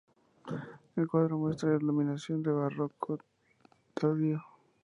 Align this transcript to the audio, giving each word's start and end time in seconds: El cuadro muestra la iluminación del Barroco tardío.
El 0.95 1.07
cuadro 1.07 1.37
muestra 1.37 1.69
la 1.69 1.77
iluminación 1.77 2.41
del 2.41 2.53
Barroco 2.55 3.19
tardío. 3.93 4.41